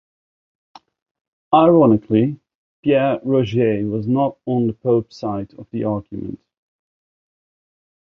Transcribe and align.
Ironically, 1.53 2.39
Pierre 2.83 3.19
Roger 3.23 3.85
was 3.85 4.07
not 4.07 4.39
on 4.47 4.65
the 4.65 4.73
Pope's 4.73 5.15
side 5.15 5.53
of 5.59 5.69
the 5.69 5.83
argument. 5.83 6.39